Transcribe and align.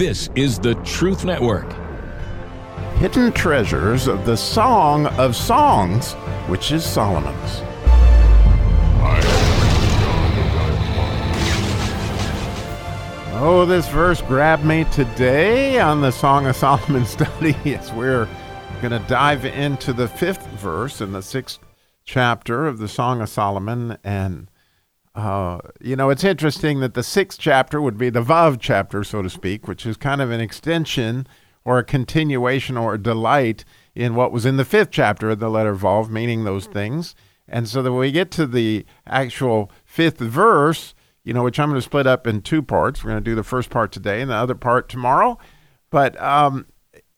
This 0.00 0.30
is 0.34 0.58
the 0.58 0.76
Truth 0.76 1.26
Network. 1.26 1.70
Hidden 2.96 3.32
treasures 3.32 4.06
of 4.06 4.24
the 4.24 4.34
Song 4.34 5.04
of 5.18 5.36
Songs, 5.36 6.14
which 6.48 6.72
is 6.72 6.86
Solomon's. 6.86 7.60
Oh, 13.42 13.66
this 13.68 13.86
verse 13.88 14.22
grabbed 14.22 14.64
me 14.64 14.84
today 14.84 15.78
on 15.78 16.00
the 16.00 16.12
Song 16.12 16.46
of 16.46 16.56
Solomon 16.56 17.04
study 17.04 17.54
as 17.66 17.92
we're 17.92 18.26
going 18.80 18.98
to 18.98 19.06
dive 19.06 19.44
into 19.44 19.92
the 19.92 20.08
fifth 20.08 20.46
verse 20.52 21.02
in 21.02 21.12
the 21.12 21.20
sixth 21.20 21.58
chapter 22.06 22.66
of 22.66 22.78
the 22.78 22.88
Song 22.88 23.20
of 23.20 23.28
Solomon. 23.28 23.98
And, 24.02 24.49
uh, 25.14 25.58
you 25.80 25.96
know, 25.96 26.10
it's 26.10 26.24
interesting 26.24 26.80
that 26.80 26.94
the 26.94 27.02
sixth 27.02 27.38
chapter 27.38 27.80
would 27.80 27.98
be 27.98 28.10
the 28.10 28.22
Vav 28.22 28.58
chapter, 28.60 29.02
so 29.02 29.22
to 29.22 29.30
speak, 29.30 29.66
which 29.66 29.84
is 29.84 29.96
kind 29.96 30.20
of 30.20 30.30
an 30.30 30.40
extension 30.40 31.26
or 31.64 31.78
a 31.78 31.84
continuation 31.84 32.76
or 32.76 32.94
a 32.94 33.02
delight 33.02 33.64
in 33.94 34.14
what 34.14 34.32
was 34.32 34.46
in 34.46 34.56
the 34.56 34.64
fifth 34.64 34.90
chapter 34.90 35.30
of 35.30 35.40
the 35.40 35.50
letter 35.50 35.74
Vav, 35.74 36.08
meaning 36.08 36.44
those 36.44 36.66
things. 36.66 37.14
And 37.48 37.68
so 37.68 37.82
that 37.82 37.92
we 37.92 38.12
get 38.12 38.30
to 38.32 38.46
the 38.46 38.86
actual 39.06 39.70
fifth 39.84 40.18
verse, 40.18 40.94
you 41.24 41.34
know, 41.34 41.42
which 41.42 41.58
I'm 41.58 41.68
going 41.68 41.78
to 41.78 41.84
split 41.84 42.06
up 42.06 42.26
in 42.26 42.42
two 42.42 42.62
parts. 42.62 43.02
We're 43.02 43.10
going 43.10 43.24
to 43.24 43.30
do 43.30 43.34
the 43.34 43.42
first 43.42 43.68
part 43.68 43.90
today 43.90 44.20
and 44.20 44.30
the 44.30 44.36
other 44.36 44.54
part 44.54 44.88
tomorrow. 44.88 45.38
But 45.90 46.20
um, 46.22 46.66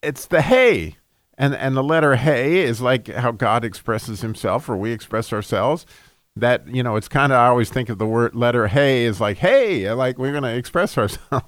it's 0.03 0.27
the 0.27 0.41
hey. 0.41 0.97
And, 1.37 1.55
and 1.55 1.77
the 1.77 1.83
letter 1.83 2.17
hey 2.17 2.59
is 2.59 2.81
like 2.81 3.09
how 3.09 3.33
God 3.33 3.65
expresses 3.65 4.23
himself 4.23 4.69
or 4.69 4.77
we 4.77 4.93
express 4.93 5.33
ourselves. 5.33 5.87
That, 6.35 6.67
you 6.67 6.83
know, 6.83 6.97
it's 6.97 7.09
kind 7.09 7.31
of, 7.31 7.39
I 7.39 7.49
always 7.49 7.69
think 7.69 7.89
of 7.89 7.99
the 7.99 8.07
word 8.07 8.35
letter 8.35 8.67
hey 8.67 9.05
is 9.05 9.21
like, 9.21 9.39
hey, 9.39 9.91
like 9.93 10.19
we're 10.19 10.31
going 10.31 10.45
to 10.45 10.57
express 10.57 10.97
ourselves. 10.99 11.45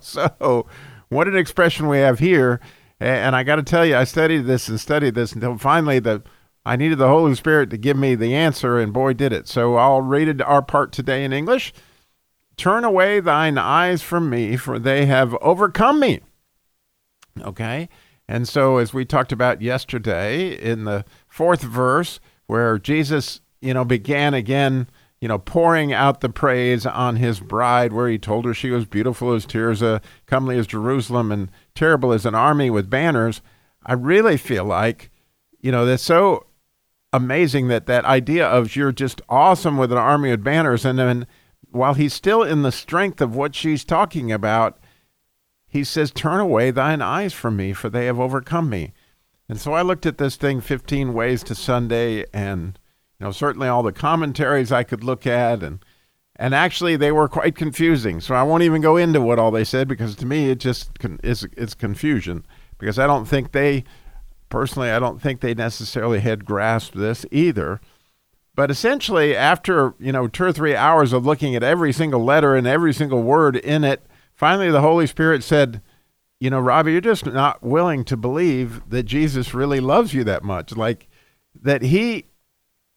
so, 0.00 0.66
what 1.08 1.28
an 1.28 1.36
expression 1.36 1.88
we 1.88 1.98
have 1.98 2.18
here. 2.18 2.60
And 3.00 3.36
I 3.36 3.42
got 3.42 3.56
to 3.56 3.62
tell 3.62 3.84
you, 3.84 3.96
I 3.96 4.04
studied 4.04 4.46
this 4.46 4.68
and 4.68 4.80
studied 4.80 5.14
this 5.14 5.32
until 5.32 5.58
finally 5.58 5.98
the 5.98 6.22
I 6.66 6.74
needed 6.74 6.98
the 6.98 7.06
Holy 7.06 7.36
Spirit 7.36 7.70
to 7.70 7.76
give 7.76 7.96
me 7.96 8.16
the 8.16 8.34
answer, 8.34 8.76
and 8.76 8.92
boy, 8.92 9.12
did 9.12 9.32
it. 9.32 9.46
So 9.46 9.76
I'll 9.76 10.02
read 10.02 10.26
it, 10.26 10.42
our 10.42 10.62
part 10.62 10.90
today 10.90 11.24
in 11.24 11.32
English. 11.32 11.72
Turn 12.56 12.82
away 12.82 13.20
thine 13.20 13.56
eyes 13.56 14.02
from 14.02 14.28
me, 14.28 14.56
for 14.56 14.76
they 14.80 15.06
have 15.06 15.34
overcome 15.36 16.00
me. 16.00 16.22
Okay? 17.40 17.88
And 18.26 18.48
so, 18.48 18.78
as 18.78 18.92
we 18.92 19.04
talked 19.04 19.30
about 19.30 19.62
yesterday 19.62 20.58
in 20.60 20.82
the 20.84 21.04
fourth 21.28 21.62
verse, 21.62 22.18
where 22.48 22.80
Jesus, 22.80 23.40
you 23.66 23.74
know, 23.74 23.84
began 23.84 24.32
again, 24.32 24.88
you 25.20 25.26
know, 25.26 25.38
pouring 25.38 25.92
out 25.92 26.20
the 26.20 26.28
praise 26.28 26.86
on 26.86 27.16
his 27.16 27.40
bride, 27.40 27.92
where 27.92 28.08
he 28.08 28.16
told 28.16 28.44
her 28.44 28.54
she 28.54 28.70
was 28.70 28.84
beautiful 28.84 29.32
as 29.32 29.44
Tirzah, 29.44 29.96
uh, 29.96 29.98
comely 30.26 30.56
as 30.56 30.68
Jerusalem, 30.68 31.32
and 31.32 31.50
terrible 31.74 32.12
as 32.12 32.24
an 32.24 32.34
army 32.34 32.70
with 32.70 32.88
banners. 32.88 33.42
I 33.84 33.94
really 33.94 34.36
feel 34.36 34.64
like, 34.64 35.10
you 35.60 35.72
know, 35.72 35.84
that's 35.84 36.02
so 36.02 36.46
amazing 37.12 37.66
that 37.68 37.86
that 37.86 38.04
idea 38.04 38.46
of 38.46 38.76
you're 38.76 38.92
just 38.92 39.20
awesome 39.28 39.76
with 39.76 39.90
an 39.90 39.98
army 39.98 40.30
of 40.30 40.44
banners, 40.44 40.84
and 40.84 40.96
then 40.96 41.26
while 41.70 41.94
he's 41.94 42.14
still 42.14 42.44
in 42.44 42.62
the 42.62 42.72
strength 42.72 43.20
of 43.20 43.34
what 43.34 43.56
she's 43.56 43.84
talking 43.84 44.30
about, 44.30 44.78
he 45.66 45.82
says, 45.82 46.12
Turn 46.12 46.38
away 46.38 46.70
thine 46.70 47.02
eyes 47.02 47.32
from 47.32 47.56
me, 47.56 47.72
for 47.72 47.90
they 47.90 48.06
have 48.06 48.20
overcome 48.20 48.70
me. 48.70 48.92
And 49.48 49.60
so 49.60 49.72
I 49.72 49.82
looked 49.82 50.06
at 50.06 50.18
this 50.18 50.36
thing 50.36 50.60
15 50.60 51.12
ways 51.12 51.42
to 51.44 51.54
Sunday 51.56 52.24
and 52.32 52.78
you 53.18 53.26
know 53.26 53.32
certainly 53.32 53.68
all 53.68 53.82
the 53.82 53.92
commentaries 53.92 54.72
I 54.72 54.82
could 54.82 55.04
look 55.04 55.26
at 55.26 55.62
and 55.62 55.84
and 56.38 56.54
actually 56.54 56.96
they 56.96 57.12
were 57.12 57.28
quite 57.28 57.54
confusing. 57.54 58.20
So 58.20 58.34
I 58.34 58.42
won't 58.42 58.62
even 58.62 58.82
go 58.82 58.96
into 58.96 59.20
what 59.20 59.38
all 59.38 59.50
they 59.50 59.64
said 59.64 59.88
because 59.88 60.14
to 60.16 60.26
me 60.26 60.50
it 60.50 60.58
just 60.58 60.90
is 61.22 61.46
it's 61.56 61.74
confusion 61.74 62.44
because 62.78 62.98
I 62.98 63.06
don't 63.06 63.26
think 63.26 63.52
they 63.52 63.84
personally 64.48 64.90
I 64.90 64.98
don't 64.98 65.20
think 65.20 65.40
they 65.40 65.54
necessarily 65.54 66.20
had 66.20 66.44
grasped 66.44 66.96
this 66.96 67.24
either. 67.30 67.80
But 68.54 68.70
essentially, 68.70 69.36
after 69.36 69.94
you 70.00 70.12
know 70.12 70.28
two 70.28 70.44
or 70.44 70.52
three 70.52 70.74
hours 70.74 71.12
of 71.12 71.26
looking 71.26 71.54
at 71.54 71.62
every 71.62 71.92
single 71.92 72.24
letter 72.24 72.56
and 72.56 72.66
every 72.66 72.94
single 72.94 73.22
word 73.22 73.54
in 73.56 73.84
it, 73.84 74.06
finally 74.34 74.70
the 74.70 74.80
Holy 74.80 75.06
Spirit 75.06 75.44
said, 75.44 75.82
"You 76.40 76.48
know, 76.48 76.58
Robbie, 76.58 76.92
you're 76.92 77.02
just 77.02 77.26
not 77.26 77.62
willing 77.62 78.02
to 78.04 78.16
believe 78.16 78.88
that 78.88 79.02
Jesus 79.02 79.52
really 79.52 79.78
loves 79.78 80.14
you 80.14 80.24
that 80.24 80.42
much. 80.42 80.74
Like 80.74 81.06
that 81.60 81.82
He, 81.82 82.28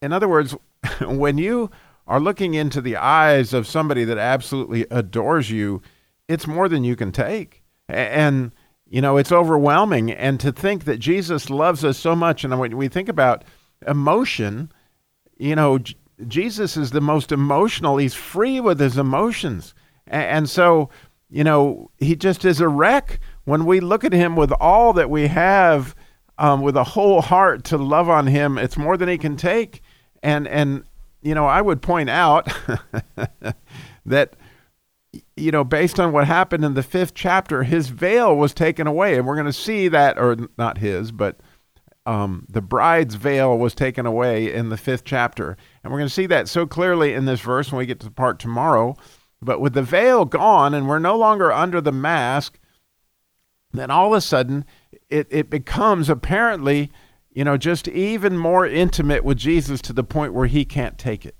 in 0.01 0.13
other 0.13 0.27
words, 0.27 0.55
when 1.01 1.37
you 1.37 1.69
are 2.07 2.19
looking 2.19 2.53
into 2.53 2.81
the 2.81 2.97
eyes 2.97 3.53
of 3.53 3.67
somebody 3.67 4.03
that 4.03 4.17
absolutely 4.17 4.85
adores 4.89 5.51
you, 5.51 5.81
it's 6.27 6.47
more 6.47 6.67
than 6.69 6.83
you 6.83 6.95
can 6.95 7.11
take, 7.11 7.63
and 7.87 8.51
you 8.87 9.01
know 9.01 9.17
it's 9.17 9.31
overwhelming. 9.31 10.11
And 10.11 10.39
to 10.39 10.51
think 10.51 10.85
that 10.85 10.97
Jesus 10.97 11.49
loves 11.49 11.85
us 11.85 11.97
so 11.97 12.15
much, 12.15 12.43
and 12.43 12.59
when 12.59 12.77
we 12.77 12.87
think 12.87 13.09
about 13.09 13.43
emotion." 13.87 14.71
you 15.39 15.55
know, 15.55 15.79
Jesus 16.27 16.77
is 16.77 16.91
the 16.91 17.01
most 17.01 17.31
emotional. 17.31 17.97
He's 17.97 18.13
free 18.13 18.59
with 18.59 18.79
his 18.79 18.97
emotions. 18.97 19.73
And, 20.05 20.49
so, 20.49 20.89
you 21.29 21.43
know, 21.43 21.89
he 21.97 22.15
just 22.15 22.45
is 22.45 22.59
a 22.59 22.67
wreck 22.67 23.19
when 23.45 23.65
we 23.65 23.79
look 23.79 24.03
at 24.03 24.13
him 24.13 24.35
with 24.35 24.51
all 24.59 24.93
that 24.93 25.09
we 25.09 25.27
have, 25.27 25.95
um, 26.37 26.61
with 26.61 26.75
a 26.75 26.83
whole 26.83 27.21
heart 27.21 27.63
to 27.65 27.77
love 27.77 28.09
on 28.09 28.27
him. 28.27 28.57
It's 28.57 28.77
more 28.77 28.97
than 28.97 29.09
he 29.09 29.17
can 29.17 29.37
take. 29.37 29.81
And, 30.21 30.47
and, 30.47 30.83
you 31.21 31.35
know, 31.35 31.45
I 31.45 31.61
would 31.61 31.81
point 31.81 32.09
out 32.09 32.47
that, 34.05 34.35
you 35.35 35.51
know, 35.51 35.63
based 35.63 35.99
on 35.99 36.11
what 36.11 36.27
happened 36.27 36.63
in 36.65 36.73
the 36.73 36.83
fifth 36.83 37.13
chapter, 37.13 37.63
his 37.63 37.89
veil 37.89 38.35
was 38.35 38.53
taken 38.53 38.87
away. 38.87 39.17
And 39.17 39.25
we're 39.25 39.35
going 39.35 39.45
to 39.45 39.53
see 39.53 39.87
that, 39.87 40.17
or 40.17 40.37
not 40.57 40.77
his, 40.77 41.11
but 41.11 41.39
um, 42.05 42.45
the 42.49 42.61
bride's 42.61 43.15
veil 43.15 43.57
was 43.57 43.75
taken 43.75 44.05
away 44.05 44.51
in 44.51 44.69
the 44.69 44.77
fifth 44.77 45.03
chapter. 45.03 45.55
And 45.83 45.91
we're 45.91 45.99
going 45.99 46.07
to 46.07 46.13
see 46.13 46.25
that 46.27 46.47
so 46.47 46.65
clearly 46.65 47.13
in 47.13 47.25
this 47.25 47.41
verse 47.41 47.71
when 47.71 47.77
we 47.79 47.85
get 47.85 47.99
to 47.99 48.07
the 48.07 48.11
part 48.11 48.39
tomorrow. 48.39 48.95
But 49.41 49.61
with 49.61 49.73
the 49.73 49.83
veil 49.83 50.25
gone 50.25 50.73
and 50.73 50.87
we're 50.87 50.99
no 50.99 51.17
longer 51.17 51.51
under 51.51 51.79
the 51.79 51.91
mask, 51.91 52.59
then 53.71 53.91
all 53.91 54.13
of 54.13 54.17
a 54.17 54.21
sudden 54.21 54.65
it, 55.09 55.27
it 55.29 55.49
becomes 55.49 56.09
apparently, 56.09 56.91
you 57.31 57.43
know, 57.43 57.57
just 57.57 57.87
even 57.87 58.37
more 58.37 58.65
intimate 58.65 59.23
with 59.23 59.37
Jesus 59.37 59.81
to 59.81 59.93
the 59.93 60.03
point 60.03 60.33
where 60.33 60.47
he 60.47 60.65
can't 60.65 60.97
take 60.97 61.25
it. 61.25 61.35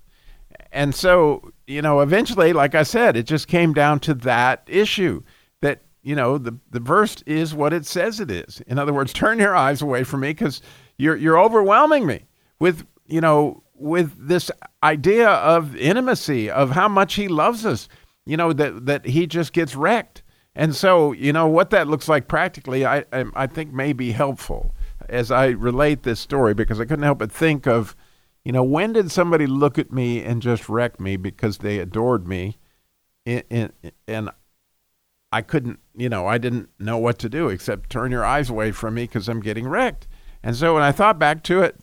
And 0.71 0.93
so, 0.93 1.51
you 1.65 1.81
know, 1.81 1.99
eventually, 2.01 2.53
like 2.53 2.75
I 2.75 2.83
said, 2.83 3.17
it 3.17 3.23
just 3.23 3.47
came 3.47 3.73
down 3.73 3.99
to 4.01 4.13
that 4.15 4.63
issue 4.67 5.23
that 5.61 5.81
you 6.01 6.15
know, 6.15 6.37
the, 6.37 6.57
the 6.71 6.79
verse 6.79 7.21
is 7.25 7.53
what 7.53 7.73
it 7.73 7.85
says 7.85 8.19
it 8.19 8.31
is. 8.31 8.61
In 8.67 8.79
other 8.79 8.93
words, 8.93 9.13
turn 9.13 9.39
your 9.39 9.55
eyes 9.55 9.81
away 9.81 10.03
from 10.03 10.21
me 10.21 10.29
because 10.29 10.61
you're, 10.97 11.15
you're 11.15 11.39
overwhelming 11.39 12.05
me 12.05 12.25
with, 12.59 12.85
you 13.05 13.21
know, 13.21 13.63
with 13.75 14.27
this 14.27 14.49
idea 14.83 15.29
of 15.29 15.75
intimacy, 15.75 16.49
of 16.49 16.71
how 16.71 16.87
much 16.87 17.15
he 17.15 17.27
loves 17.27 17.65
us, 17.65 17.87
you 18.25 18.37
know, 18.37 18.53
that, 18.53 18.85
that 18.85 19.05
he 19.05 19.27
just 19.27 19.53
gets 19.53 19.75
wrecked. 19.75 20.23
And 20.55 20.75
so, 20.75 21.11
you 21.13 21.31
know, 21.31 21.47
what 21.47 21.69
that 21.71 21.87
looks 21.87 22.07
like 22.07 22.27
practically, 22.27 22.85
I, 22.85 23.05
I, 23.11 23.25
I 23.35 23.47
think 23.47 23.73
may 23.73 23.93
be 23.93 24.11
helpful 24.11 24.73
as 25.09 25.31
I 25.31 25.47
relate 25.47 26.03
this 26.03 26.19
story 26.19 26.53
because 26.53 26.79
I 26.79 26.85
couldn't 26.85 27.03
help 27.03 27.19
but 27.19 27.31
think 27.31 27.67
of, 27.67 27.95
you 28.43 28.51
know, 28.51 28.63
when 28.63 28.93
did 28.93 29.11
somebody 29.11 29.47
look 29.47 29.77
at 29.77 29.91
me 29.91 30.23
and 30.23 30.41
just 30.41 30.69
wreck 30.69 30.99
me 30.99 31.17
because 31.17 31.59
they 31.59 31.79
adored 31.79 32.27
me? 32.27 32.57
And, 33.25 33.71
and 34.07 34.29
I 35.31 35.41
couldn't, 35.41 35.79
you 35.95 36.09
know, 36.09 36.25
I 36.25 36.37
didn't 36.37 36.69
know 36.79 36.97
what 36.97 37.19
to 37.19 37.29
do 37.29 37.49
except 37.49 37.89
turn 37.89 38.11
your 38.11 38.25
eyes 38.25 38.49
away 38.49 38.71
from 38.71 38.95
me 38.95 39.03
because 39.03 39.27
I'm 39.27 39.41
getting 39.41 39.67
wrecked. 39.67 40.07
And 40.41 40.55
so 40.55 40.73
when 40.73 40.83
I 40.83 40.91
thought 40.91 41.19
back 41.19 41.43
to 41.43 41.61
it, 41.61 41.75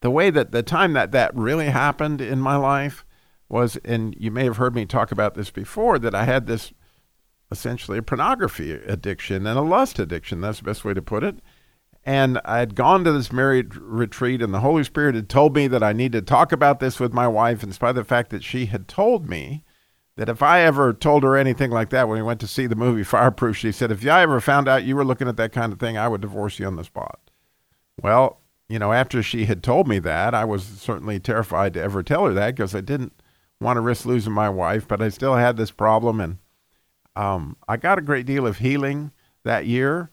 the 0.00 0.10
way 0.10 0.30
that 0.30 0.52
the 0.52 0.62
time 0.62 0.92
that 0.92 1.12
that 1.12 1.34
really 1.34 1.66
happened 1.66 2.20
in 2.20 2.40
my 2.40 2.56
life 2.56 3.04
was, 3.48 3.76
and 3.84 4.14
you 4.18 4.30
may 4.30 4.44
have 4.44 4.58
heard 4.58 4.74
me 4.74 4.86
talk 4.86 5.10
about 5.10 5.34
this 5.34 5.50
before, 5.50 5.98
that 5.98 6.14
I 6.14 6.24
had 6.24 6.46
this 6.46 6.72
essentially 7.50 7.98
a 7.98 8.02
pornography 8.02 8.72
addiction 8.72 9.46
and 9.46 9.58
a 9.58 9.62
lust 9.62 9.98
addiction. 9.98 10.40
That's 10.40 10.58
the 10.58 10.64
best 10.64 10.84
way 10.84 10.94
to 10.94 11.02
put 11.02 11.24
it. 11.24 11.38
And 12.06 12.40
I 12.44 12.60
had 12.60 12.76
gone 12.76 13.02
to 13.02 13.10
this 13.10 13.32
married 13.32 13.74
retreat, 13.74 14.40
and 14.40 14.54
the 14.54 14.60
Holy 14.60 14.84
Spirit 14.84 15.16
had 15.16 15.28
told 15.28 15.56
me 15.56 15.66
that 15.66 15.82
I 15.82 15.92
needed 15.92 16.20
to 16.20 16.30
talk 16.30 16.52
about 16.52 16.78
this 16.78 17.00
with 17.00 17.12
my 17.12 17.26
wife, 17.26 17.64
in 17.64 17.72
spite 17.72 17.90
of 17.90 17.96
the 17.96 18.04
fact 18.04 18.30
that 18.30 18.44
she 18.44 18.66
had 18.66 18.86
told 18.86 19.28
me 19.28 19.64
that 20.16 20.28
if 20.28 20.40
I 20.40 20.60
ever 20.60 20.92
told 20.92 21.24
her 21.24 21.36
anything 21.36 21.72
like 21.72 21.90
that 21.90 22.06
when 22.06 22.16
we 22.16 22.22
went 22.22 22.38
to 22.40 22.46
see 22.46 22.68
the 22.68 22.76
movie 22.76 23.02
Fireproof, 23.02 23.56
she 23.56 23.72
said, 23.72 23.90
if 23.90 24.06
I 24.06 24.22
ever 24.22 24.40
found 24.40 24.68
out 24.68 24.84
you 24.84 24.94
were 24.94 25.04
looking 25.04 25.26
at 25.26 25.36
that 25.36 25.52
kind 25.52 25.72
of 25.72 25.80
thing, 25.80 25.98
I 25.98 26.06
would 26.06 26.20
divorce 26.20 26.60
you 26.60 26.66
on 26.66 26.76
the 26.76 26.84
spot. 26.84 27.18
Well, 28.00 28.40
you 28.68 28.78
know, 28.78 28.92
after 28.92 29.20
she 29.20 29.46
had 29.46 29.64
told 29.64 29.88
me 29.88 29.98
that, 29.98 30.32
I 30.32 30.44
was 30.44 30.62
certainly 30.62 31.18
terrified 31.18 31.74
to 31.74 31.82
ever 31.82 32.04
tell 32.04 32.24
her 32.26 32.32
that 32.34 32.54
because 32.54 32.74
I 32.74 32.82
didn't 32.82 33.20
want 33.60 33.78
to 33.78 33.80
risk 33.80 34.06
losing 34.06 34.32
my 34.32 34.48
wife, 34.48 34.86
but 34.86 35.02
I 35.02 35.08
still 35.08 35.34
had 35.34 35.56
this 35.56 35.72
problem. 35.72 36.20
And 36.20 36.38
um, 37.16 37.56
I 37.66 37.76
got 37.76 37.98
a 37.98 38.02
great 38.02 38.26
deal 38.26 38.46
of 38.46 38.58
healing 38.58 39.10
that 39.42 39.66
year 39.66 40.10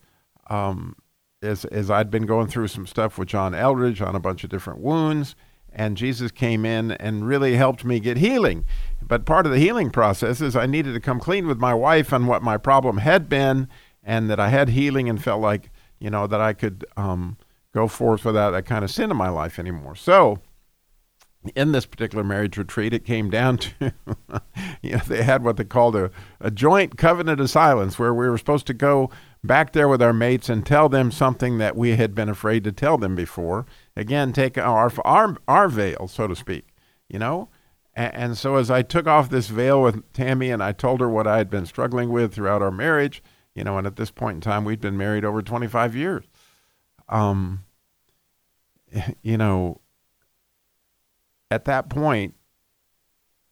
um, 0.50 0.96
as, 1.44 1.66
as 1.66 1.92
I'd 1.92 2.10
been 2.10 2.26
going 2.26 2.48
through 2.48 2.70
some 2.70 2.88
stuff 2.88 3.18
with 3.18 3.28
John 3.28 3.54
Eldredge 3.54 4.02
on 4.02 4.16
a 4.16 4.20
bunch 4.20 4.44
of 4.44 4.50
different 4.50 4.80
wounds. 4.80 5.36
and 5.76 5.98
Jesus 5.98 6.32
came 6.32 6.66
in 6.66 6.92
and 6.92 7.28
really 7.28 7.56
helped 7.56 7.84
me 7.84 8.00
get 8.00 8.18
healing. 8.18 8.66
But 9.02 9.26
part 9.26 9.46
of 9.46 9.52
the 9.52 9.60
healing 9.60 9.90
process 9.90 10.40
is 10.40 10.56
I 10.56 10.66
needed 10.66 10.94
to 10.94 11.00
come 11.00 11.20
clean 11.20 11.48
with 11.48 11.58
my 11.58 11.74
wife 11.74 12.14
on 12.14 12.28
what 12.28 12.44
my 12.44 12.58
problem 12.58 12.98
had 12.98 13.28
been, 13.28 13.68
and 14.04 14.30
that 14.30 14.40
I 14.40 14.50
had 14.50 14.70
healing 14.70 15.10
and 15.10 15.22
felt 15.22 15.42
like 15.42 15.72
you 16.00 16.10
know 16.10 16.28
that 16.28 16.42
I 16.42 16.54
could 16.54 16.86
um, 16.96 17.38
go 17.74 17.88
forth 17.88 18.24
without 18.26 18.52
that 18.52 18.66
kind 18.66 18.84
of 18.84 18.92
sin 18.92 19.10
in 19.10 19.18
my 19.18 19.30
life 19.30 19.58
anymore. 19.58 19.96
So 19.96 20.40
in 21.56 21.72
this 21.72 21.86
particular 21.86 22.24
marriage 22.24 22.58
retreat, 22.58 22.94
it 22.94 23.06
came 23.06 23.30
down 23.30 23.58
to, 23.58 23.74
you 24.82 24.94
know, 24.94 25.02
they 25.08 25.24
had 25.24 25.44
what 25.44 25.58
they 25.58 25.64
called 25.66 25.96
a, 25.96 26.12
a 26.40 26.52
joint 26.52 26.98
covenant 26.98 27.42
of 27.42 27.50
silence, 27.50 28.00
where 28.00 28.14
we 28.14 28.30
were 28.30 28.38
supposed 28.38 28.68
to 28.68 28.74
go 28.74 29.10
back 29.44 29.74
there 29.74 29.88
with 29.88 30.02
our 30.02 30.14
mates 30.14 30.50
and 30.50 30.66
tell 30.66 30.88
them 30.90 31.12
something 31.12 31.58
that 31.58 31.76
we 31.76 31.96
had 31.96 32.16
been 32.16 32.30
afraid 32.30 32.64
to 32.64 32.72
tell 32.72 32.98
them 32.98 33.16
before. 33.16 33.66
Again, 33.96 34.34
take 34.34 34.58
our 34.58 34.92
our, 35.04 35.38
our 35.48 35.68
veil, 35.68 36.08
so 36.08 36.28
to 36.28 36.36
speak, 36.36 36.68
you 37.10 37.20
know. 37.20 37.50
And, 37.94 38.16
and 38.16 38.38
so 38.38 38.56
as 38.56 38.72
I 38.72 38.82
took 38.82 39.08
off 39.08 39.30
this 39.30 39.48
veil 39.48 39.82
with 39.82 40.12
Tammy 40.14 40.50
and 40.50 40.64
I 40.64 40.72
told 40.72 41.02
her 41.02 41.10
what 41.10 41.28
I 41.28 41.38
had 41.38 41.50
been 41.50 41.66
struggling 41.66 42.10
with 42.10 42.34
throughout 42.34 42.62
our 42.62 42.72
marriage, 42.72 43.22
you 43.54 43.64
know, 43.64 43.78
and 43.78 43.86
at 43.86 43.98
this 43.98 44.12
point 44.12 44.36
in 44.36 44.42
time, 44.42 44.66
we'd 44.66 44.82
been 44.82 44.98
married 44.98 45.26
over 45.26 45.42
25 45.42 45.96
years. 45.96 46.26
Um, 47.10 47.66
you 49.22 49.38
know, 49.38 49.82
at 51.52 51.66
that 51.66 51.90
point, 51.90 52.36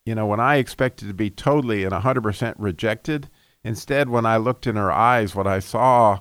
you 0.05 0.15
know, 0.15 0.25
when 0.25 0.39
I 0.39 0.55
expected 0.55 1.07
to 1.07 1.13
be 1.13 1.29
totally 1.29 1.83
and 1.83 1.93
100% 1.93 2.55
rejected, 2.57 3.29
instead, 3.63 4.09
when 4.09 4.25
I 4.25 4.37
looked 4.37 4.67
in 4.67 4.75
her 4.75 4.91
eyes, 4.91 5.35
what 5.35 5.47
I 5.47 5.59
saw 5.59 6.19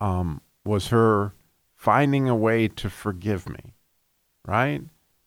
um, 0.00 0.40
was 0.64 0.88
her 0.88 1.34
finding 1.74 2.28
a 2.28 2.36
way 2.36 2.68
to 2.68 2.90
forgive 2.90 3.48
me, 3.48 3.74
right? 4.46 4.82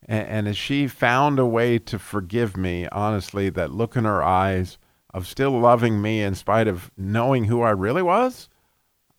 And, 0.06 0.28
and 0.28 0.48
as 0.48 0.58
she 0.58 0.88
found 0.88 1.40
a 1.40 1.46
way 1.46 1.80
to 1.80 2.00
forgive 2.00 2.58
me, 2.58 2.88
honestly, 2.88 3.50
that 3.52 3.72
look 3.72 3.96
in 3.96 4.06
her 4.06 4.24
eyes 4.24 4.78
of 5.14 5.28
still 5.28 5.60
loving 5.60 6.02
me 6.02 6.22
in 6.22 6.36
spite 6.36 6.68
of 6.68 6.92
knowing 6.98 7.46
who 7.46 7.62
I 7.62 7.72
really 7.72 8.02
was, 8.02 8.50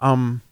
um, 0.00 0.42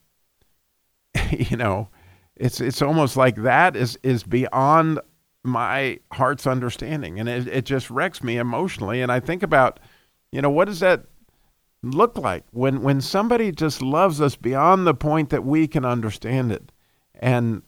you 1.30 1.56
know, 1.56 1.88
it's 2.36 2.60
it's 2.60 2.82
almost 2.82 3.16
like 3.16 3.36
that 3.36 3.76
is 3.76 3.98
is 4.02 4.24
beyond 4.24 5.00
my 5.44 5.98
heart's 6.12 6.46
understanding 6.46 7.18
and 7.18 7.28
it, 7.28 7.46
it 7.48 7.64
just 7.64 7.90
wrecks 7.90 8.22
me 8.22 8.36
emotionally 8.36 9.02
and 9.02 9.10
i 9.10 9.18
think 9.18 9.42
about 9.42 9.80
you 10.30 10.40
know 10.40 10.50
what 10.50 10.66
does 10.66 10.80
that 10.80 11.04
look 11.82 12.16
like 12.16 12.44
when 12.52 12.82
when 12.82 13.00
somebody 13.00 13.50
just 13.50 13.82
loves 13.82 14.20
us 14.20 14.36
beyond 14.36 14.86
the 14.86 14.94
point 14.94 15.30
that 15.30 15.44
we 15.44 15.66
can 15.66 15.84
understand 15.84 16.52
it 16.52 16.70
and 17.14 17.62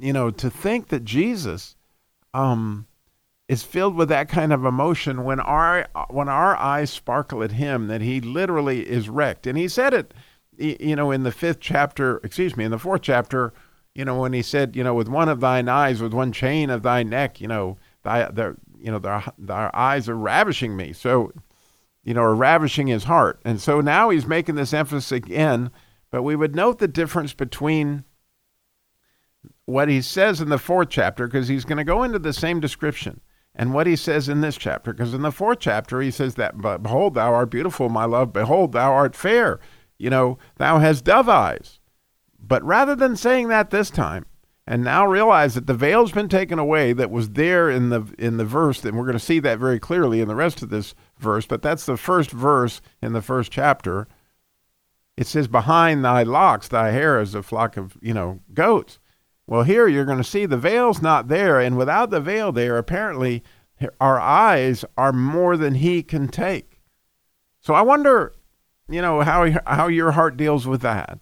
you 0.00 0.12
know 0.12 0.30
to 0.30 0.50
think 0.50 0.88
that 0.88 1.04
jesus 1.04 1.76
um 2.34 2.86
is 3.48 3.62
filled 3.62 3.94
with 3.94 4.08
that 4.08 4.28
kind 4.28 4.52
of 4.52 4.64
emotion 4.64 5.22
when 5.22 5.38
our 5.38 5.86
when 6.08 6.28
our 6.28 6.56
eyes 6.56 6.90
sparkle 6.90 7.42
at 7.42 7.52
him 7.52 7.86
that 7.86 8.00
he 8.00 8.20
literally 8.20 8.88
is 8.88 9.08
wrecked 9.08 9.46
and 9.46 9.56
he 9.56 9.68
said 9.68 9.94
it 9.94 10.12
you 10.58 10.96
know 10.96 11.12
in 11.12 11.22
the 11.22 11.32
fifth 11.32 11.60
chapter 11.60 12.20
excuse 12.24 12.56
me 12.56 12.64
in 12.64 12.72
the 12.72 12.78
fourth 12.78 13.02
chapter 13.02 13.52
you 13.94 14.04
know, 14.04 14.20
when 14.20 14.32
he 14.32 14.42
said, 14.42 14.76
you 14.76 14.84
know, 14.84 14.94
with 14.94 15.08
one 15.08 15.28
of 15.28 15.40
thine 15.40 15.68
eyes, 15.68 16.00
with 16.00 16.14
one 16.14 16.32
chain 16.32 16.70
of 16.70 16.82
thy 16.82 17.02
neck, 17.02 17.40
you 17.40 17.48
know, 17.48 17.76
thy, 18.02 18.30
the, 18.30 18.56
you 18.78 18.90
know, 18.90 18.98
thy, 18.98 19.30
thy 19.36 19.70
eyes 19.74 20.08
are 20.08 20.16
ravishing 20.16 20.76
me. 20.76 20.92
So, 20.92 21.32
you 22.02 22.14
know, 22.14 22.22
are 22.22 22.34
ravishing 22.34 22.86
his 22.86 23.04
heart. 23.04 23.40
And 23.44 23.60
so 23.60 23.80
now 23.80 24.10
he's 24.10 24.26
making 24.26 24.54
this 24.54 24.72
emphasis 24.72 25.12
again, 25.12 25.70
but 26.10 26.22
we 26.22 26.36
would 26.36 26.54
note 26.54 26.78
the 26.78 26.88
difference 26.88 27.32
between 27.34 28.04
what 29.66 29.88
he 29.88 30.02
says 30.02 30.40
in 30.40 30.48
the 30.48 30.58
fourth 30.58 30.88
chapter, 30.90 31.26
because 31.26 31.48
he's 31.48 31.64
going 31.64 31.78
to 31.78 31.84
go 31.84 32.02
into 32.02 32.18
the 32.18 32.32
same 32.32 32.60
description, 32.60 33.20
and 33.54 33.72
what 33.72 33.86
he 33.86 33.96
says 33.96 34.28
in 34.28 34.40
this 34.40 34.56
chapter. 34.56 34.92
Because 34.92 35.14
in 35.14 35.22
the 35.22 35.32
fourth 35.32 35.58
chapter, 35.60 36.00
he 36.00 36.10
says 36.10 36.34
that, 36.36 36.58
Behold, 36.82 37.14
thou 37.14 37.32
art 37.32 37.50
beautiful, 37.50 37.88
my 37.88 38.04
love. 38.04 38.32
Behold, 38.32 38.72
thou 38.72 38.92
art 38.92 39.14
fair. 39.14 39.60
You 39.98 40.10
know, 40.10 40.38
thou 40.56 40.78
hast 40.78 41.04
dove 41.04 41.28
eyes. 41.28 41.78
But 42.38 42.64
rather 42.64 42.96
than 42.96 43.16
saying 43.16 43.48
that 43.48 43.70
this 43.70 43.90
time, 43.90 44.26
and 44.70 44.84
now 44.84 45.04
realize 45.04 45.54
that 45.54 45.66
the 45.66 45.74
veil's 45.74 46.12
been 46.12 46.28
taken 46.28 46.56
away 46.60 46.92
that 46.92 47.10
was 47.10 47.30
there 47.30 47.68
in 47.68 47.88
the 47.88 48.04
in 48.16 48.36
the 48.36 48.44
verse, 48.44 48.84
and 48.84 48.96
we're 48.96 49.04
going 49.04 49.18
to 49.18 49.18
see 49.18 49.40
that 49.40 49.58
very 49.58 49.80
clearly 49.80 50.20
in 50.20 50.28
the 50.28 50.36
rest 50.36 50.62
of 50.62 50.70
this 50.70 50.94
verse, 51.18 51.44
but 51.44 51.60
that's 51.60 51.86
the 51.86 51.96
first 51.96 52.30
verse 52.30 52.80
in 53.02 53.12
the 53.12 53.20
first 53.20 53.50
chapter. 53.50 54.06
It 55.16 55.26
says, 55.26 55.48
Behind 55.48 56.04
thy 56.04 56.22
locks 56.22 56.68
thy 56.68 56.92
hair 56.92 57.20
is 57.20 57.34
a 57.34 57.42
flock 57.42 57.76
of, 57.76 57.98
you 58.00 58.14
know, 58.14 58.42
goats. 58.54 59.00
Well, 59.44 59.64
here 59.64 59.88
you're 59.88 60.04
going 60.04 60.18
to 60.18 60.24
see 60.24 60.46
the 60.46 60.56
veil's 60.56 61.02
not 61.02 61.26
there, 61.26 61.58
and 61.58 61.76
without 61.76 62.10
the 62.10 62.20
veil 62.20 62.52
there, 62.52 62.78
apparently 62.78 63.42
our 64.00 64.20
eyes 64.20 64.84
are 64.96 65.12
more 65.12 65.56
than 65.56 65.74
he 65.74 66.04
can 66.04 66.28
take. 66.28 66.80
So 67.60 67.74
I 67.74 67.82
wonder, 67.82 68.34
you 68.88 69.02
know, 69.02 69.22
how 69.22 69.50
how 69.66 69.88
your 69.88 70.12
heart 70.12 70.36
deals 70.36 70.68
with 70.68 70.82
that. 70.82 71.18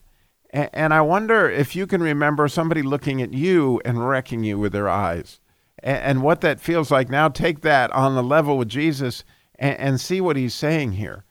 And 0.50 0.94
I 0.94 1.02
wonder 1.02 1.48
if 1.48 1.76
you 1.76 1.86
can 1.86 2.02
remember 2.02 2.48
somebody 2.48 2.82
looking 2.82 3.20
at 3.20 3.34
you 3.34 3.82
and 3.84 4.08
wrecking 4.08 4.44
you 4.44 4.58
with 4.58 4.72
their 4.72 4.88
eyes 4.88 5.40
and 5.82 6.22
what 6.22 6.40
that 6.40 6.60
feels 6.60 6.90
like. 6.90 7.10
Now 7.10 7.28
take 7.28 7.60
that 7.60 7.90
on 7.92 8.14
the 8.14 8.22
level 8.22 8.56
with 8.56 8.68
Jesus 8.68 9.24
and 9.56 10.00
see 10.00 10.20
what 10.20 10.36
he's 10.36 10.54
saying 10.54 10.92
here. 10.92 11.24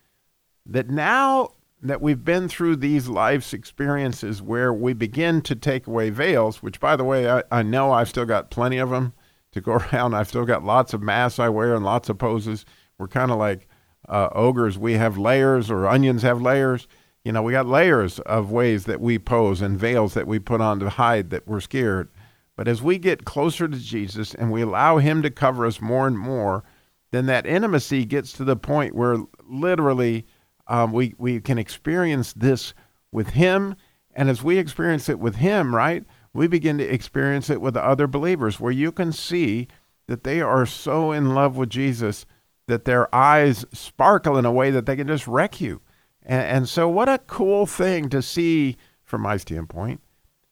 That 0.66 0.90
now 0.90 1.52
that 1.81 2.02
we've 2.02 2.24
been 2.24 2.48
through 2.50 2.75
these 2.75 3.08
life's 3.08 3.54
experiences 3.54 4.42
where 4.42 4.74
we 4.74 4.94
begin 4.94 5.42
to 5.42 5.56
take 5.56 5.88
away 5.88 6.10
veils, 6.10 6.62
which, 6.62 6.80
by 6.80 6.96
the 6.96 7.04
way, 7.04 7.30
I, 7.30 7.44
I 7.52 7.64
know 7.64 7.92
I've 7.92 8.10
still 8.10 8.25
got 8.25 8.52
plenty 8.52 8.78
of 8.78 8.90
them 8.90 9.14
to 9.52 9.62
go 9.62 9.74
around. 9.94 10.14
I've 10.14 10.28
still 10.28 10.46
got 10.46 10.64
lots 10.64 10.94
of 10.94 11.02
masks 11.02 11.40
I 11.40 11.50
wear 11.50 11.74
and 11.75 11.86
lots 11.86 12.10
of 12.10 12.18
poses. 12.18 12.66
We're 12.98 13.08
kind 13.08 13.31
of 13.31 13.38
like 13.38 13.68
uh, 14.10 14.30
ogres. 14.34 14.78
We 14.78 14.94
have 14.94 15.18
layers, 15.18 15.72
or 15.72 15.88
onions 15.88 16.24
have 16.24 16.42
layers 16.42 16.88
you 17.28 17.34
know, 17.34 17.42
we 17.42 17.52
got 17.52 17.66
layers 17.66 18.20
of 18.20 18.52
ways 18.52 18.86
that 18.86 19.02
we 19.02 19.20
pose 19.20 19.62
and 19.62 19.78
veils 19.78 20.14
that 20.14 20.28
we 20.28 20.40
put 20.40 20.62
on 20.62 20.80
to 20.80 20.90
hide 20.90 21.30
that 21.30 21.46
we're 21.46 21.60
scared. 21.60 22.08
But 22.56 22.70
as 22.70 22.82
we 22.82 22.98
get 22.98 23.26
closer 23.26 23.68
to 23.68 23.78
Jesus 23.78 24.34
and 24.34 24.50
we 24.50 24.62
allow 24.62 25.00
Him 25.00 25.22
to 25.24 25.30
cover 25.30 25.66
us 25.66 25.82
more 25.82 26.08
and 26.08 26.18
more, 26.18 26.64
then 27.12 27.26
that 27.26 27.46
intimacy 27.46 28.06
gets 28.06 28.32
to 28.32 28.46
the 28.46 28.56
point 28.56 28.96
where 28.96 29.18
literally 29.46 30.26
um, 30.68 30.94
we, 30.94 31.16
we 31.18 31.42
can 31.42 31.58
experience 31.58 32.32
this 32.32 32.74
with 33.12 33.32
Him. 33.32 33.76
And 34.16 34.30
as 34.30 34.42
we 34.42 34.58
experience 34.58 35.10
it 35.10 35.20
with 35.20 35.36
Him, 35.36 35.76
right, 35.76 36.06
we 36.32 36.48
begin 36.48 36.78
to 36.78 36.86
experience 36.86 37.50
it 37.50 37.60
with 37.60 37.76
other 37.76 38.08
believers 38.08 38.58
where 38.58 38.72
you 38.72 38.94
can 38.94 39.12
see 39.12 39.68
that 40.08 40.24
they 40.24 40.40
are 40.40 40.66
so 40.66 41.12
in 41.12 41.36
love 41.36 41.58
with 41.58 41.72
Jesus 41.72 42.26
that 42.68 42.86
their 42.86 43.14
eyes 43.14 43.66
sparkle 43.74 44.38
in 44.38 44.46
a 44.46 44.52
way 44.54 44.72
that 44.72 44.86
they 44.86 44.96
can 44.96 45.08
just 45.08 45.28
wreck 45.28 45.60
you. 45.60 45.82
And, 46.28 46.44
and 46.44 46.70
so, 46.70 46.88
what 46.88 47.10
a 47.10 47.18
cool 47.18 47.66
thing 47.66 48.10
to 48.10 48.22
see 48.22 48.78
from 49.04 49.22
my 49.22 49.38
standpoint, 49.38 50.02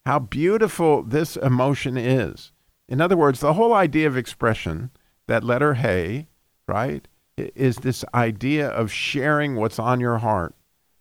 how 0.06 0.18
beautiful 0.18 1.02
this 1.02 1.36
emotion 1.36 1.96
is. 1.96 2.50
In 2.88 3.00
other 3.00 3.16
words, 3.16 3.40
the 3.40 3.52
whole 3.52 3.74
idea 3.74 4.06
of 4.06 4.16
expression, 4.16 4.90
that 5.26 5.44
letter 5.44 5.74
hey, 5.74 6.28
right, 6.66 7.06
is 7.36 7.76
this 7.76 8.04
idea 8.14 8.68
of 8.68 8.90
sharing 8.90 9.56
what's 9.56 9.78
on 9.78 10.00
your 10.00 10.18
heart, 10.18 10.54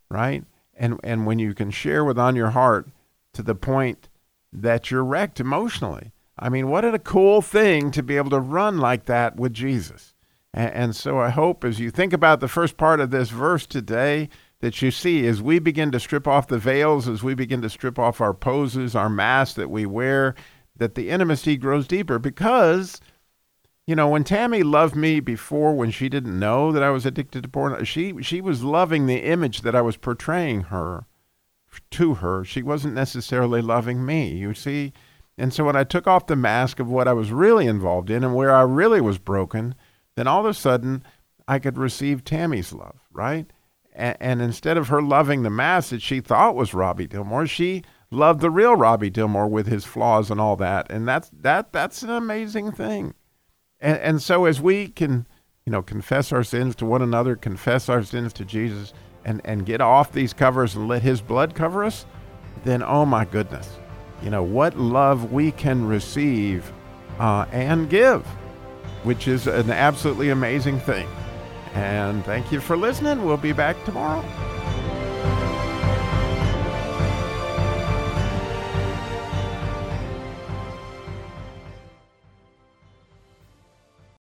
right? 0.09 0.43
And, 0.73 0.99
and 1.03 1.25
when 1.25 1.39
you 1.39 1.53
can 1.53 1.71
share 1.71 2.03
what's 2.03 2.19
on 2.19 2.35
your 2.35 2.49
heart 2.49 2.89
to 3.33 3.41
the 3.41 3.55
point 3.55 4.09
that 4.51 4.91
you're 4.91 5.03
wrecked 5.03 5.39
emotionally. 5.39 6.11
I 6.37 6.49
mean, 6.49 6.69
what 6.69 6.83
a 6.83 6.99
cool 6.99 7.41
thing 7.41 7.91
to 7.91 8.03
be 8.03 8.17
able 8.17 8.31
to 8.31 8.39
run 8.39 8.77
like 8.77 9.05
that 9.05 9.37
with 9.37 9.53
Jesus. 9.53 10.13
And, 10.53 10.73
and 10.73 10.95
so 10.95 11.19
I 11.19 11.29
hope 11.29 11.63
as 11.63 11.79
you 11.79 11.91
think 11.91 12.11
about 12.11 12.41
the 12.41 12.47
first 12.49 12.75
part 12.75 12.99
of 12.99 13.11
this 13.11 13.29
verse 13.29 13.65
today, 13.65 14.29
that 14.65 14.81
you 14.81 14.89
see 14.89 15.27
as 15.27 15.43
we 15.43 15.59
begin 15.59 15.91
to 15.91 15.99
strip 15.99 16.27
off 16.27 16.47
the 16.47 16.57
veils, 16.57 17.07
as 17.07 17.21
we 17.21 17.35
begin 17.35 17.61
to 17.61 17.69
strip 17.69 17.99
off 17.99 18.19
our 18.19 18.33
poses, 18.33 18.95
our 18.95 19.11
masks 19.11 19.53
that 19.53 19.69
we 19.69 19.85
wear, 19.85 20.33
that 20.75 20.95
the 20.95 21.11
intimacy 21.11 21.55
grows 21.55 21.85
deeper. 21.85 22.17
Because 22.17 22.99
you 23.85 23.95
know 23.95 24.07
when 24.07 24.23
tammy 24.23 24.63
loved 24.63 24.95
me 24.95 25.19
before 25.19 25.75
when 25.75 25.91
she 25.91 26.09
didn't 26.09 26.39
know 26.39 26.71
that 26.71 26.81
i 26.81 26.89
was 26.89 27.05
addicted 27.05 27.43
to 27.43 27.47
porn 27.47 27.85
she 27.85 28.19
she 28.23 28.41
was 28.41 28.63
loving 28.63 29.05
the 29.05 29.19
image 29.19 29.61
that 29.61 29.75
i 29.75 29.81
was 29.81 29.95
portraying 29.95 30.61
her 30.61 31.05
to 31.91 32.15
her. 32.15 32.43
She 32.43 32.63
wasn't 32.63 32.95
necessarily 32.95 33.61
loving 33.61 34.03
me 34.03 34.29
you 34.29 34.55
see? 34.55 34.93
And 35.37 35.53
so 35.53 35.65
when 35.65 35.75
i 35.75 35.83
took 35.83 36.07
off 36.07 36.25
the 36.25 36.35
mask 36.35 36.79
of 36.79 36.89
what 36.89 37.07
i 37.07 37.13
was 37.13 37.31
really 37.31 37.67
involved 37.67 38.09
in 38.09 38.23
and 38.23 38.33
where 38.33 38.55
i 38.55 38.63
really 38.63 39.01
was 39.01 39.19
broken 39.19 39.75
then 40.15 40.25
all 40.25 40.39
of 40.39 40.47
a 40.47 40.55
sudden 40.55 41.03
i 41.47 41.59
could 41.59 41.77
receive 41.77 42.23
tammy's 42.23 42.73
love 42.73 42.97
right 43.13 43.51
and, 43.95 44.17
and 44.19 44.41
instead 44.41 44.77
of 44.77 44.89
her 44.89 45.01
loving 45.01 45.43
the 45.43 45.49
mass 45.49 45.89
that 45.89 46.01
she 46.01 46.19
thought 46.19 46.55
was 46.55 46.73
Robbie 46.73 47.07
Dilmore, 47.07 47.49
she 47.49 47.83
loved 48.11 48.41
the 48.41 48.51
real 48.51 48.75
Robbie 48.75 49.11
Dilmore 49.11 49.49
with 49.49 49.67
his 49.67 49.85
flaws 49.85 50.29
and 50.29 50.39
all 50.39 50.55
that. 50.57 50.91
And 50.91 51.07
that's 51.07 51.29
that 51.41 51.71
that's 51.71 52.03
an 52.03 52.09
amazing 52.09 52.71
thing. 52.71 53.13
And 53.79 53.97
and 53.99 54.21
so 54.21 54.45
as 54.45 54.61
we 54.61 54.89
can, 54.89 55.27
you 55.65 55.71
know, 55.71 55.81
confess 55.81 56.31
our 56.31 56.43
sins 56.43 56.75
to 56.77 56.85
one 56.85 57.01
another, 57.01 57.35
confess 57.35 57.89
our 57.89 58.03
sins 58.03 58.33
to 58.33 58.45
Jesus, 58.45 58.93
and, 59.25 59.41
and 59.43 59.65
get 59.65 59.81
off 59.81 60.11
these 60.11 60.33
covers 60.33 60.75
and 60.75 60.87
let 60.87 61.01
his 61.01 61.19
blood 61.19 61.55
cover 61.55 61.83
us, 61.83 62.05
then 62.63 62.83
oh 62.83 63.05
my 63.05 63.25
goodness, 63.25 63.69
you 64.21 64.29
know, 64.29 64.43
what 64.43 64.77
love 64.77 65.31
we 65.31 65.51
can 65.51 65.85
receive 65.85 66.71
uh, 67.19 67.45
and 67.51 67.89
give, 67.89 68.25
which 69.03 69.27
is 69.27 69.47
an 69.47 69.71
absolutely 69.71 70.29
amazing 70.29 70.79
thing. 70.79 71.07
And 71.75 72.23
thank 72.23 72.51
you 72.51 72.61
for 72.61 72.77
listening. 72.77 73.25
We'll 73.25 73.37
be 73.37 73.51
back 73.51 73.83
tomorrow. 73.83 74.23